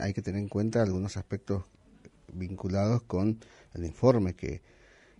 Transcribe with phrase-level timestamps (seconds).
[0.00, 1.64] hay que tener en cuenta algunos aspectos
[2.32, 3.38] vinculados con
[3.74, 4.62] el informe que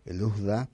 [0.06, 0.70] el USDA,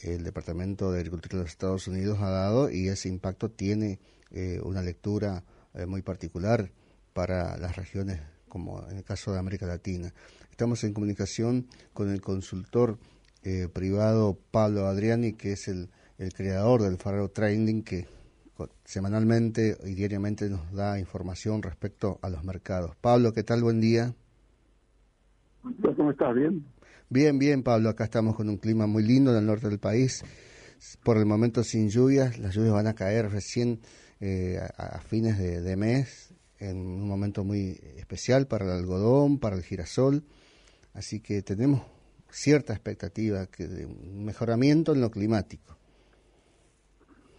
[0.00, 3.98] el Departamento de Agricultura de los Estados Unidos, ha dado y ese impacto tiene
[4.30, 5.44] eh, una lectura
[5.74, 6.70] eh, muy particular
[7.12, 10.14] para las regiones como en el caso de América Latina.
[10.50, 12.98] Estamos en comunicación con el consultor
[13.42, 15.90] eh, privado Pablo Adriani, que es el,
[16.34, 18.06] creador del Faro Training, que
[18.84, 22.96] semanalmente y diariamente nos da información respecto a los mercados.
[23.00, 23.62] Pablo, ¿qué tal?
[23.62, 24.14] Buen día.
[25.62, 26.34] ¿Cómo estás?
[26.34, 26.64] ¿Bien?
[27.08, 27.88] Bien, bien, Pablo.
[27.88, 30.22] Acá estamos con un clima muy lindo en el norte del país.
[31.04, 32.38] Por el momento sin lluvias.
[32.38, 33.80] Las lluvias van a caer recién
[34.20, 39.62] eh, a, fines de, mes, en un momento muy especial para el algodón, para el
[39.62, 40.24] girasol.
[40.94, 41.82] Así que tenemos
[42.30, 45.75] cierta expectativa que de un mejoramiento en lo climático.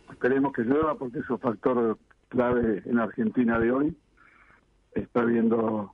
[0.09, 1.97] Esperemos que llueva porque es un factor
[2.29, 3.97] clave en Argentina de hoy.
[4.93, 5.93] Está habiendo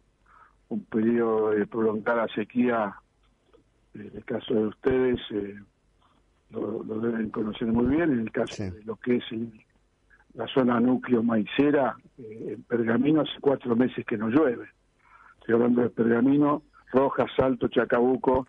[0.70, 2.96] un periodo de prolongada sequía,
[3.94, 5.60] en el caso de ustedes, eh,
[6.50, 9.24] lo, deben conocer muy bien, en el caso de lo que es
[10.34, 14.68] la zona núcleo maicera, eh, en Pergamino hace cuatro meses que no llueve.
[15.40, 18.48] Estoy hablando de Pergamino, Rojas, Salto, Chacabuco,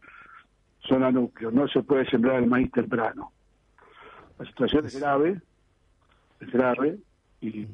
[0.86, 1.50] zona núcleo.
[1.50, 3.32] No se puede sembrar el maíz temprano.
[4.38, 5.40] La situación es grave,
[6.46, 6.98] es grave,
[7.40, 7.66] y,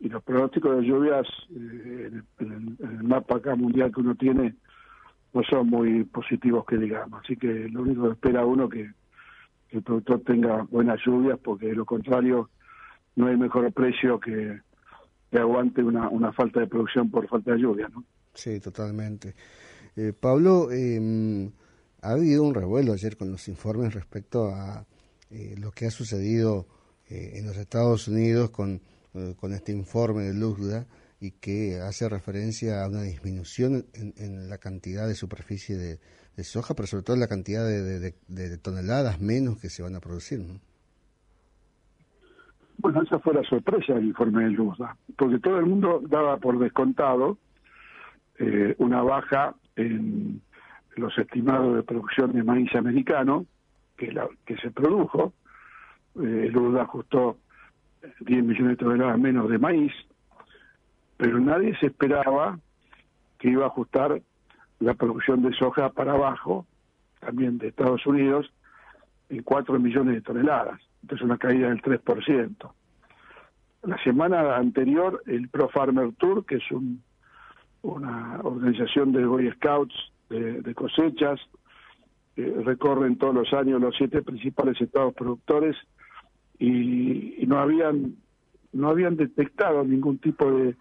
[0.00, 4.54] los pronósticos de lluvias eh, en, el, mapa acá mundial que uno tiene
[5.34, 7.20] no son muy positivos que digamos.
[7.22, 8.90] Así que lo único que espera uno que,
[9.68, 12.48] que el productor tenga buenas lluvias, porque de lo contrario
[13.16, 14.60] no hay mejor precio que,
[15.30, 18.04] que aguante una, una falta de producción por falta de lluvia, ¿no?
[18.32, 19.34] Sí, totalmente.
[19.96, 21.50] Eh, Pablo, eh,
[22.02, 24.86] ha habido un revuelo ayer con los informes respecto a
[25.30, 26.66] eh, lo que ha sucedido
[27.10, 28.80] eh, en los Estados Unidos con,
[29.14, 30.86] eh, con este informe de Luzda
[31.20, 35.98] y que hace referencia a una disminución en, la cantidad de superficie de,
[36.44, 40.38] soja, pero sobre todo en la cantidad de, toneladas menos que se van a producir.
[40.38, 40.60] ¿no?
[42.76, 46.56] Bueno, esa fue la sorpresa del informe de Luzda, porque todo el mundo daba por
[46.60, 47.38] descontado
[48.78, 50.40] una baja en
[50.94, 53.46] los estimados de producción de maíz americano
[53.96, 55.32] que, la, que se produjo.
[56.18, 57.38] Eh, el URDA ajustó
[58.20, 59.92] 10 millones de toneladas menos de maíz,
[61.16, 62.58] pero nadie se esperaba
[63.38, 64.20] que iba a ajustar
[64.80, 66.66] la producción de soja para abajo,
[67.20, 68.52] también de Estados Unidos,
[69.28, 70.80] en 4 millones de toneladas.
[71.02, 72.72] Entonces una caída del 3%.
[73.82, 77.02] La semana anterior, el Pro Farmer Tour, que es un,
[77.82, 79.94] una organización de Boy Scouts
[80.28, 81.40] de, cosechas,
[82.36, 85.76] recorren todos los años los siete principales estados productores
[86.58, 88.16] y, no habían
[88.72, 90.76] no habían detectado ningún tipo de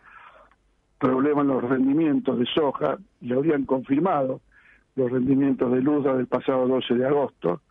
[0.99, 4.41] problema en los rendimientos de soja y habían confirmado
[4.95, 7.61] los rendimientos de Luda del pasado 12 de agosto,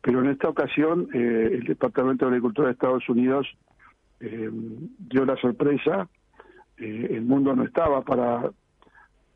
[0.00, 3.46] pero en esta ocasión eh, el Departamento de Agricultura de Estados Unidos
[4.20, 4.48] eh,
[4.98, 6.08] dio la sorpresa,
[6.78, 8.50] eh, el mundo no estaba para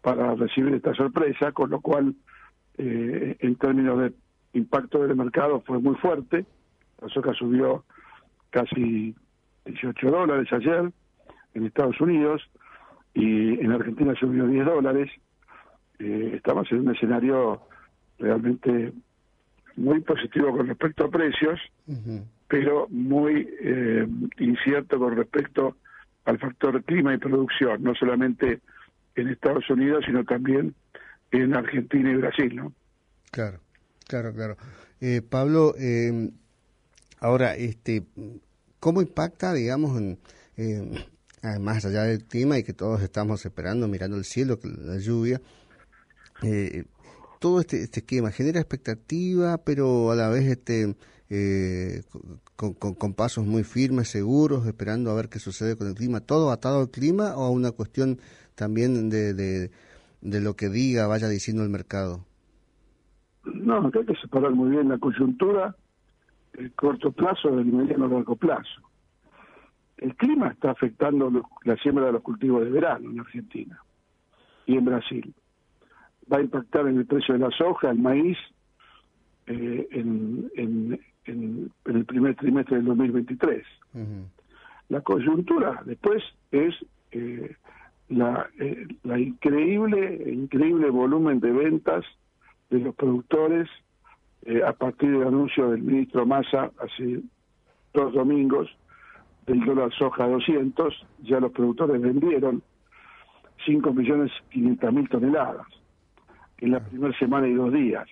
[0.02, 2.14] para recibir esta sorpresa, con lo cual,
[2.76, 4.12] eh, en términos de
[4.52, 6.44] impacto del mercado, fue muy fuerte.
[7.02, 7.84] La soja subió
[8.50, 9.14] casi
[9.66, 10.92] 18 dólares ayer
[11.54, 12.42] en Estados Unidos
[13.14, 15.10] y en Argentina subió 10 dólares.
[15.98, 17.60] Eh, estamos en un escenario
[18.18, 18.92] realmente
[19.76, 21.58] muy positivo con respecto a precios,
[22.48, 24.06] pero muy eh,
[24.38, 25.76] incierto con respecto
[26.24, 28.60] al factor clima y producción, no solamente
[29.16, 30.74] en Estados Unidos, sino también
[31.32, 32.72] en Argentina y Brasil, ¿no?
[33.30, 33.60] Claro,
[34.06, 34.56] claro, claro.
[35.00, 36.30] Eh, Pablo, eh,
[37.22, 38.04] ahora, este,
[38.80, 40.18] ¿cómo impacta, digamos, en,
[40.56, 41.08] eh,
[41.60, 45.40] más allá del clima y que todos estamos esperando, mirando el cielo, la lluvia,
[46.42, 46.84] eh,
[47.38, 50.96] todo este, este esquema genera expectativa, pero a la vez este
[51.30, 52.02] eh,
[52.56, 56.20] con, con, con, pasos muy firmes, seguros, esperando a ver qué sucede con el clima,
[56.20, 58.18] todo atado al clima o a una cuestión
[58.54, 62.26] también de, de, lo que diga, vaya diciendo el mercado?
[63.44, 65.74] No, hay que separar muy bien la coyuntura,
[66.54, 68.80] el corto plazo del mediano largo plazo.
[69.96, 71.30] El clima está afectando
[71.64, 73.80] la siembra de los cultivos de verano en Argentina
[74.66, 75.34] y en Brasil.
[76.32, 78.38] Va a impactar en el precio de la soja, el maíz,
[79.46, 83.64] eh, en, en, en, el primer trimestre del 2023.
[84.88, 86.74] La coyuntura después es
[87.12, 87.56] eh,
[88.08, 92.04] la, eh, la increíble, increíble volumen de ventas
[92.70, 93.68] de los productores
[94.44, 97.20] eh, a partir del anuncio del ministro Massa hace
[97.94, 98.68] dos domingos
[99.46, 102.62] del dólar soja 200, ya los productores vendieron
[103.66, 105.66] 5.500.000 toneladas
[106.58, 108.08] en la primera semana y dos días.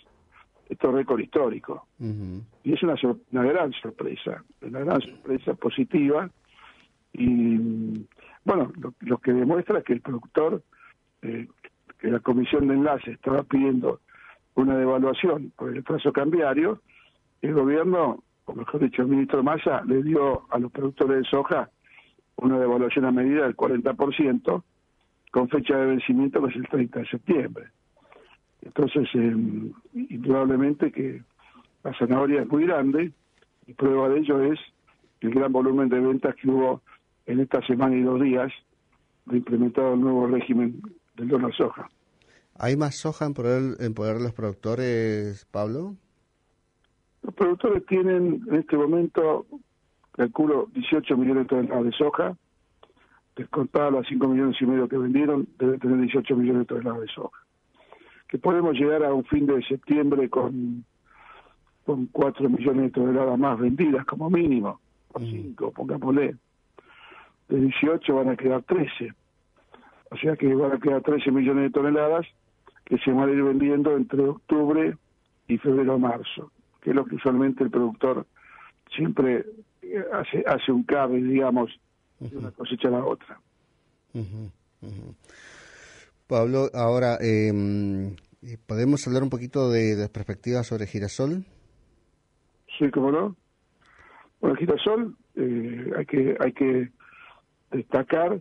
[0.68, 1.86] Esto es récord histórico.
[1.98, 2.94] Y es una,
[3.32, 6.30] una gran sorpresa, una gran sorpresa positiva.
[7.12, 8.06] Y
[8.44, 10.62] bueno, lo, que demuestra que el productor,
[11.22, 11.48] eh,
[11.98, 14.00] que la comisión de enlace estaba pidiendo
[14.54, 16.80] una devaluación por el trazo cambiario,
[17.42, 21.70] el gobierno, o mejor dicho, el ministro Massa, le dio a los productores de soja
[22.36, 24.62] una devaluación a medida del 40%,
[25.30, 27.66] con fecha de vencimiento que es el 30 de septiembre.
[28.62, 29.36] Entonces, eh,
[29.94, 31.22] indudablemente que
[31.84, 33.12] la zanahoria es muy grande
[33.66, 34.58] y prueba de ello es
[35.20, 36.82] el gran volumen de ventas que hubo
[37.26, 38.52] en esta semana y dos días
[39.26, 40.82] de implementado el nuevo régimen
[41.16, 41.88] del dólar soja.
[42.62, 45.96] ¿Hay más soja en poder, en poder de los productores, Pablo?
[47.22, 49.46] Los productores tienen en este momento,
[50.12, 52.36] calculo, 18 millones de toneladas de soja.
[53.34, 57.08] Descontada las 5 millones y medio que vendieron, deben tener 18 millones de toneladas de
[57.08, 57.38] soja.
[58.28, 60.84] Que podemos llegar a un fin de septiembre con,
[61.86, 64.78] con 4 millones de toneladas más vendidas como mínimo,
[65.14, 65.72] o 5, mm.
[65.72, 66.36] pongámosle.
[67.48, 69.14] De 18 van a quedar 13.
[70.10, 72.26] O sea que van a quedar 13 millones de toneladas
[72.90, 74.94] que se van a ir vendiendo entre octubre
[75.48, 78.26] y febrero-marzo que es lo que usualmente el productor
[78.94, 79.44] siempre
[79.82, 81.70] eh, hace, hace un cabe, digamos,
[82.18, 83.40] de una cosecha a la otra.
[86.26, 88.16] Pablo, ahora, em,
[88.66, 91.44] ¿podemos hablar un poquito de, de perspectivas sobre girasol?
[92.78, 93.36] Sí, cómo no.
[94.40, 96.90] Bueno, girasol eh, hay que hay que
[97.70, 98.40] destacar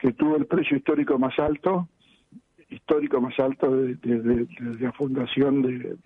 [0.00, 1.88] que tuvo el precio histórico más alto,
[2.68, 4.46] histórico más alto desde de,
[4.80, 5.96] la fundación de,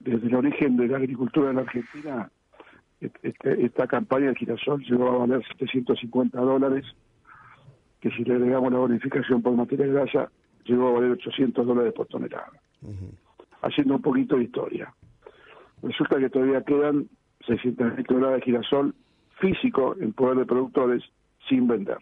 [0.00, 2.30] desde el origen de la agricultura en la Argentina,
[3.00, 6.84] este, esta campaña de girasol llegó a valer 750 dólares,
[8.00, 10.30] que si le agregamos la bonificación por materia grasa,
[10.64, 12.52] llegó a valer 800 dólares por tonelada.
[13.62, 14.94] Haciendo un poquito de historia.
[15.82, 17.08] Resulta que todavía quedan
[17.46, 18.94] 600 toneladas de girasol
[19.38, 21.02] físico en poder de productores
[21.48, 21.98] sin vender.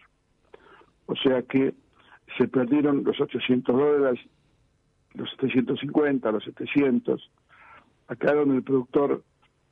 [1.05, 1.73] O sea que
[2.37, 4.19] se perdieron los 800 dólares,
[5.13, 7.31] los 750, los 700,
[8.07, 9.23] acá donde el productor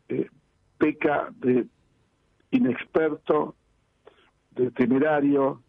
[0.09, 0.29] eh,
[0.77, 1.67] peca de
[2.51, 3.55] inexperto,
[4.51, 5.61] de temerario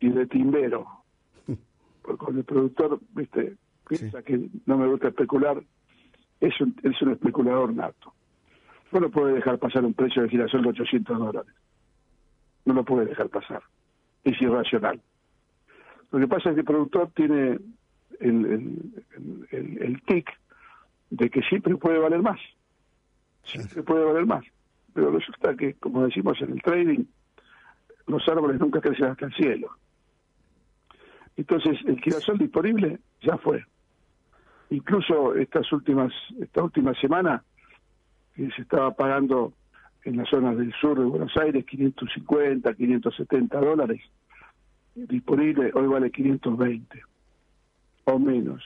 [0.00, 0.86] y de timbero.
[2.02, 3.56] Porque cuando el productor, viste,
[3.88, 5.62] piensa que no me gusta especular,
[6.40, 8.12] es un, es un especulador nato.
[8.90, 11.54] No lo puede dejar pasar un precio de girasol de 800 dólares.
[12.64, 13.62] No lo puede dejar pasar.
[14.24, 15.00] Es irracional.
[16.12, 17.58] Lo que pasa es que el productor tiene
[18.20, 20.30] el, el, el, el tic
[21.10, 22.38] de que siempre puede valer más.
[23.44, 24.44] Siempre puede valer más.
[24.92, 27.04] Pero resulta que, como decimos en el trading,
[28.06, 29.70] los árboles nunca crecen hasta el cielo.
[31.36, 33.64] Entonces, el girasol disponible ya fue.
[34.68, 37.42] Incluso estas últimas, esta última semana,
[38.34, 39.54] que se estaba pagando
[40.04, 44.00] en las zonas del sur de Buenos Aires 550, 570 dólares,
[44.94, 47.02] disponible hoy vale 520
[48.04, 48.62] o menos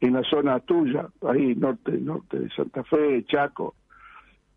[0.00, 3.74] en la zona tuya, ahí norte, norte de Santa Fe, Chaco,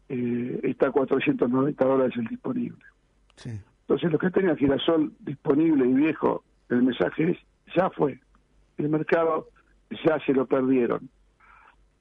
[0.09, 2.83] eh, está 490 dólares el disponible.
[3.45, 7.37] Entonces, lo que tenía girasol disponible y viejo, el mensaje es,
[7.75, 8.19] ya fue.
[8.77, 9.47] El mercado
[10.05, 11.09] ya se lo perdieron.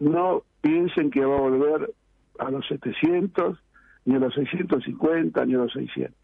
[0.00, 1.92] No piensen que va a volver
[2.38, 3.58] a los 700,
[4.04, 6.14] ni a los 650, ni a los 600.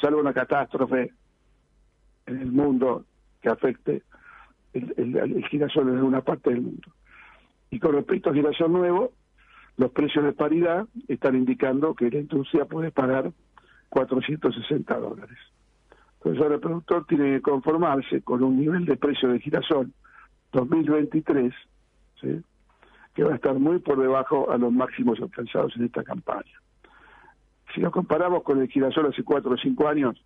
[0.00, 1.12] Salvo una catástrofe
[2.26, 3.04] en el mundo
[3.40, 4.02] que afecte
[4.72, 6.88] el, girasol en una parte del mundo.
[7.70, 9.12] Y con respecto al girasol nuevo,
[9.76, 13.32] los precios de paridad están indicando que la industria puede pagar
[13.90, 15.38] 460 dólares.
[16.18, 19.92] Entonces el productor tiene que conformarse con un nivel de precio de girasol
[20.52, 21.52] 2023,
[23.14, 26.60] que va a estar muy por debajo a los máximos alcanzados en esta campaña.
[27.74, 30.24] Si lo comparamos con el girasol hace 4 o 5 años,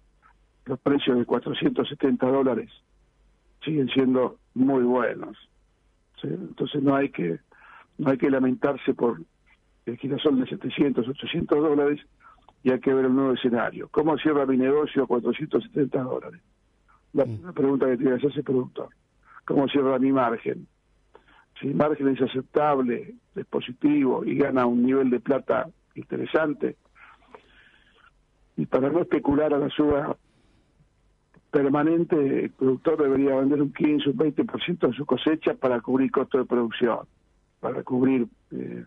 [0.69, 2.71] los precios de 470 dólares
[3.65, 5.37] siguen siendo muy buenos.
[6.23, 7.39] Entonces no hay que
[7.97, 9.21] no hay que lamentarse por
[9.87, 12.01] el girasol de 700, 800 dólares
[12.63, 13.89] y hay que ver el nuevo escenario.
[13.91, 16.41] ¿Cómo cierra mi negocio a 470 dólares?
[17.15, 17.55] La mm.
[17.55, 18.91] pregunta que tiene que hacerse el productor.
[19.47, 20.69] ¿Cómo cierra mi margen?
[21.59, 26.77] Si el margen es aceptable, es positivo y gana un nivel de plata interesante,
[28.57, 30.17] y para no especular a la suba
[31.51, 36.43] permanente, el productor debería vender un 15, un 20% de su cosecha para cubrir costos
[36.43, 37.01] de producción,
[37.61, 38.85] para cubrir eh,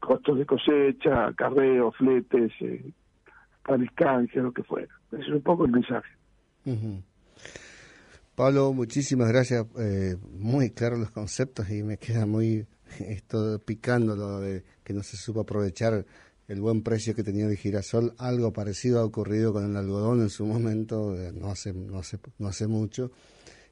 [0.00, 2.92] costos de cosecha, carreo, fletes, eh,
[4.34, 4.88] lo que fuera.
[5.12, 6.08] Ese es un poco el mensaje.
[8.34, 9.66] Pablo, muchísimas gracias.
[9.78, 12.66] Eh, muy claros los conceptos y me queda muy
[13.00, 16.04] esto picando lo de que no se supo aprovechar
[16.48, 18.12] el buen precio que tenía el girasol.
[18.18, 22.18] Algo parecido ha ocurrido con el algodón en su momento, eh, no hace, no hace,
[22.38, 23.10] no hace mucho.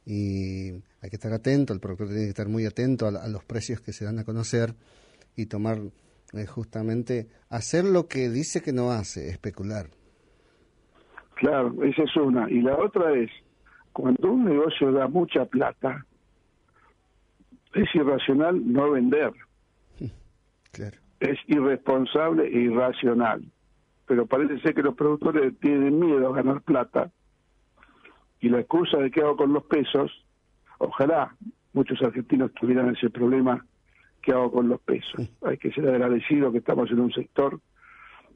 [0.05, 3.81] Y hay que estar atento, el productor tiene que estar muy atento a, los precios
[3.81, 4.75] que se dan a conocer
[5.37, 5.79] y tomar
[6.33, 9.87] eh, justamente, hacer lo que dice que no hace, especular.
[11.37, 12.51] Claro, esa es una.
[12.51, 13.31] Y la otra es,
[13.93, 16.05] cuando un negocio da mucha plata,
[17.73, 19.33] es irracional no vender.
[20.73, 23.43] Claro es irresponsable e irracional.
[24.07, 27.11] Pero parece ser que los productores tienen miedo a ganar plata
[28.41, 30.13] y la excusa de qué hago con los pesos,
[30.79, 31.35] ojalá
[31.73, 33.65] muchos argentinos tuvieran ese problema,
[34.21, 35.31] ¿qué hago con los pesos?
[35.43, 37.59] Hay que ser agradecido que estamos en un sector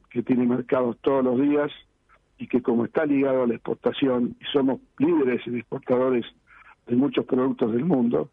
[0.09, 1.71] que tiene mercados todos los días
[2.38, 6.25] y que como está ligado a la exportación y somos líderes y exportadores
[6.87, 8.30] de muchos productos del mundo,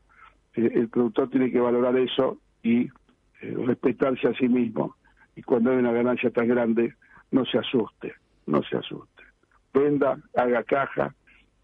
[0.54, 2.88] eh, el productor tiene que valorar eso y
[3.52, 4.96] respetarse a sí mismo
[5.36, 6.94] y cuando hay una ganancia tan grande
[7.32, 8.14] no se asuste,
[8.46, 9.24] no se asuste.
[9.74, 11.14] Venda, haga caja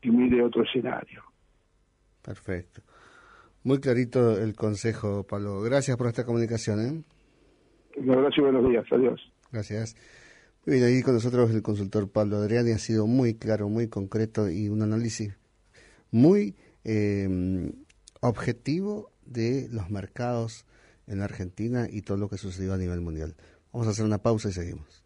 [0.01, 1.23] y mire otro escenario.
[2.21, 2.81] Perfecto.
[3.63, 5.61] Muy clarito el consejo, Pablo.
[5.61, 6.79] Gracias por esta comunicación.
[6.79, 7.03] ¿eh?
[7.97, 8.85] Un abrazo y buenos días.
[8.91, 9.21] Adiós.
[9.51, 9.95] Gracias.
[10.65, 14.69] Bien, ahí con nosotros el consultor Pablo Adriani ha sido muy claro, muy concreto y
[14.69, 15.35] un análisis
[16.11, 17.71] muy eh,
[18.19, 20.65] objetivo de los mercados
[21.11, 23.35] en Argentina y todo lo que sucedió a nivel mundial.
[23.71, 25.00] Vamos a hacer una pausa y seguimos.